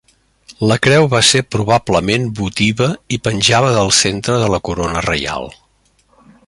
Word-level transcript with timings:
La 0.69 0.77
creu 0.85 1.09
va 1.11 1.19
ser 1.31 1.41
probablement 1.55 2.25
votiva 2.41 2.89
i 3.17 3.21
penjava 3.29 3.71
del 3.79 3.93
centre 4.01 4.43
de 4.45 4.53
la 4.55 4.63
corona 4.71 5.09
reial. 5.11 5.51